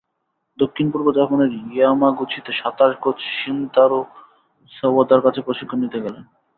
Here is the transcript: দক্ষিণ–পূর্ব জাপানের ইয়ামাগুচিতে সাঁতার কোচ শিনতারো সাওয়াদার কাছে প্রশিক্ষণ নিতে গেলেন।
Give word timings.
দক্ষিণ–পূর্ব 0.59 1.07
জাপানের 1.11 1.51
ইয়ামাগুচিতে 1.69 2.51
সাঁতার 2.53 2.91
কোচ 2.95 3.17
শিনতারো 3.37 3.99
সাওয়াদার 4.73 5.21
কাছে 5.21 5.39
প্রশিক্ষণ 5.41 5.79
নিতে 5.81 5.99
গেলেন। 5.99 6.23